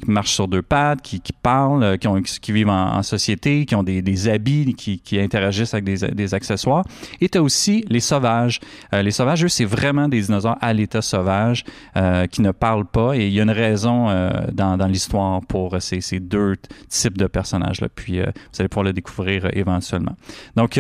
marchent 0.07 0.33
sur 0.33 0.49
deux 0.49 0.63
pattes, 0.63 1.03
qui, 1.03 1.21
qui 1.21 1.33
parlent, 1.33 1.99
qui, 1.99 2.09
ont, 2.09 2.21
qui 2.23 2.53
vivent 2.53 2.69
en, 2.69 3.03
société, 3.03 3.65
qui 3.67 3.75
ont 3.75 3.83
des, 3.83 4.03
des 4.03 4.29
habits, 4.29 4.75
qui, 4.75 5.01
qui, 5.01 5.19
interagissent 5.19 5.75
avec 5.75 5.85
des, 5.85 6.09
des 6.09 6.35
accessoires. 6.35 6.85
Et 7.21 7.29
tu 7.29 7.39
as 7.39 7.43
aussi 7.43 7.85
les 7.89 8.01
sauvages. 8.01 8.61
les 8.93 9.11
sauvages, 9.11 9.45
eux, 9.45 9.49
c'est 9.49 9.65
vraiment 9.65 10.09
des 10.09 10.23
dinosaures 10.23 10.59
à 10.61 10.73
l'état 10.73 11.03
sauvage. 11.03 11.65
Euh, 11.97 12.27
qui 12.27 12.43
ne 12.43 12.51
parlent 12.51 12.87
pas. 12.87 13.15
Et 13.15 13.27
il 13.27 13.33
y 13.33 13.41
a 13.41 13.43
une 13.43 13.51
raison 13.51 14.09
euh, 14.09 14.31
dans, 14.53 14.77
l'histoire 14.87 15.41
pour 15.47 15.77
ces, 15.81 16.21
deux 16.21 16.57
types 16.89 17.17
de 17.17 17.27
personnages-là. 17.27 17.89
Puis 17.95 18.21
euh, 18.21 18.27
vous 18.27 18.61
allez 18.61 18.69
pouvoir 18.69 18.85
le 18.85 18.93
découvrir 18.93 19.49
éventuellement. 19.57 20.15
Donc, 20.55 20.79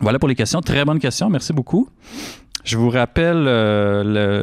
voilà 0.00 0.18
pour 0.18 0.28
les 0.28 0.34
questions. 0.34 0.60
Très 0.60 0.84
bonne 0.84 0.98
question. 0.98 1.30
Merci 1.30 1.52
beaucoup. 1.52 1.88
Je 2.64 2.76
vous 2.76 2.90
rappelle 2.90 3.44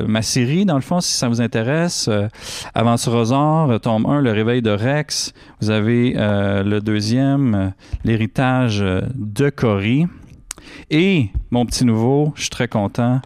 ma 0.08 0.22
série, 0.22 0.66
dans 0.66 0.76
le 0.76 0.82
fond, 0.82 1.02
si 1.02 1.14
ça 1.14 1.28
vous 1.28 1.42
intéresse. 1.42 2.08
Euh, 2.08 2.28
Aventurosaure, 2.74 3.80
tome 3.82 4.06
1, 4.06 4.22
Le 4.22 4.32
réveil 4.32 4.62
de 4.62 4.72
Rex. 4.72 5.34
Vous 5.62 5.70
avez 5.70 6.14
le 6.16 6.80
deuxième, 6.80 7.74
L'héritage 8.04 8.80
de 8.80 9.50
Cory. 9.50 10.08
Et 10.90 11.30
mon 11.52 11.66
petit 11.66 11.86
nouveau, 11.86 12.34
je 12.36 12.42
suis 12.42 12.50
très 12.50 12.68
content, 12.68 13.22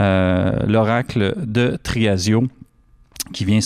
euh, 0.00 0.52
l'oracle 0.66 1.34
de 1.38 1.78
Triasio 1.82 2.48
qui 3.32 3.44
vient 3.44 3.58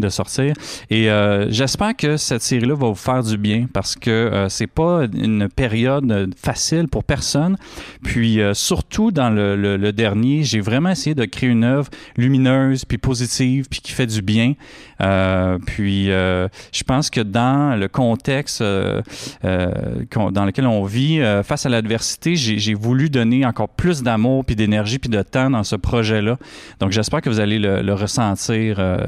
de 0.00 0.08
sortir. 0.08 0.54
Et 0.90 1.10
euh, 1.10 1.50
j'espère 1.50 1.96
que 1.96 2.16
cette 2.16 2.42
série-là 2.42 2.74
va 2.74 2.88
vous 2.88 2.94
faire 2.94 3.22
du 3.22 3.36
bien 3.36 3.66
parce 3.72 3.94
que 3.94 4.10
euh, 4.10 4.48
c'est 4.48 4.66
pas 4.66 5.06
une 5.12 5.48
période 5.48 6.34
facile 6.36 6.88
pour 6.88 7.04
personne. 7.04 7.56
Puis 8.02 8.40
euh, 8.40 8.54
surtout 8.54 9.10
dans 9.10 9.30
le, 9.30 9.92
dernier, 9.92 10.42
j'ai 10.42 10.60
vraiment 10.60 10.90
essayé 10.90 11.14
de 11.14 11.24
créer 11.24 11.48
une 11.48 11.64
œuvre 11.64 11.88
lumineuse 12.16 12.84
puis 12.84 12.98
positive 12.98 13.66
puis 13.70 13.80
qui 13.80 13.92
fait 13.92 14.06
du 14.06 14.22
bien. 14.22 14.54
Euh, 15.00 15.58
puis 15.66 16.06
je 16.06 16.82
pense 16.84 17.10
que 17.10 17.20
dans 17.20 17.78
le 17.78 17.88
contexte 17.88 18.62
dans 18.62 20.44
lequel 20.44 20.66
on 20.66 20.84
vit, 20.84 21.20
face 21.44 21.66
à 21.66 21.68
l'adversité, 21.68 22.36
j'ai 22.36 22.74
voulu 22.74 23.10
donner 23.10 23.44
encore 23.44 23.68
plus 23.68 24.02
d'amour 24.02 24.44
puis 24.44 24.56
d'énergie 24.56 24.98
puis 24.98 25.10
de 25.10 25.22
temps 25.22 25.50
dans 25.50 25.64
ce 25.64 25.76
projet-là. 25.76 26.38
Donc 26.80 26.92
j'espère 26.92 27.20
que 27.20 27.30
vous 27.30 27.40
allez 27.40 27.58
le, 27.58 27.82
le 27.82 27.94
ressentir 27.94 28.76
euh, 28.78 28.98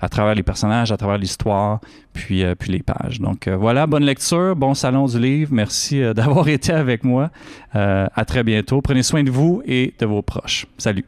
à 0.00 0.08
travers 0.08 0.34
les 0.34 0.42
personnages, 0.42 0.92
à 0.92 0.96
travers 0.96 1.18
l'histoire, 1.18 1.80
puis, 2.12 2.42
euh, 2.42 2.54
puis 2.54 2.72
les 2.72 2.82
pages. 2.82 3.20
Donc 3.20 3.46
euh, 3.46 3.56
voilà, 3.56 3.86
bonne 3.86 4.04
lecture, 4.04 4.56
bon 4.56 4.74
salon 4.74 5.06
du 5.06 5.18
livre. 5.18 5.52
Merci 5.52 6.00
d'avoir 6.14 6.48
été 6.48 6.72
avec 6.72 7.04
moi. 7.04 7.30
à 7.72 8.24
très 8.26 8.42
bientôt. 8.42 8.80
Prenez 8.80 9.02
soin 9.02 9.22
de 9.22 9.30
vous 9.30 9.62
et 9.66 9.94
de 9.98 10.06
vos 10.06 10.22
proches. 10.22 10.66
Salut. 10.78 11.04